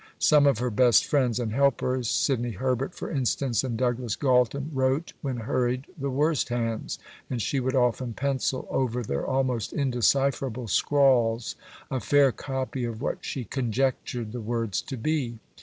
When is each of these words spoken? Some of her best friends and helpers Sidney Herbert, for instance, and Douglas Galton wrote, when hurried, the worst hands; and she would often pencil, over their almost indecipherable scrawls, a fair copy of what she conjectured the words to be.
Some 0.17 0.47
of 0.47 0.57
her 0.57 0.71
best 0.71 1.05
friends 1.05 1.39
and 1.39 1.53
helpers 1.53 2.09
Sidney 2.09 2.53
Herbert, 2.53 2.95
for 2.95 3.11
instance, 3.11 3.63
and 3.63 3.77
Douglas 3.77 4.15
Galton 4.15 4.71
wrote, 4.73 5.13
when 5.21 5.37
hurried, 5.41 5.85
the 5.95 6.09
worst 6.09 6.49
hands; 6.49 6.97
and 7.29 7.39
she 7.39 7.59
would 7.59 7.75
often 7.75 8.15
pencil, 8.15 8.67
over 8.71 9.03
their 9.03 9.23
almost 9.27 9.73
indecipherable 9.73 10.67
scrawls, 10.69 11.55
a 11.91 11.99
fair 11.99 12.31
copy 12.31 12.83
of 12.83 12.99
what 12.99 13.19
she 13.21 13.43
conjectured 13.43 14.31
the 14.31 14.41
words 14.41 14.81
to 14.81 14.97
be. 14.97 15.37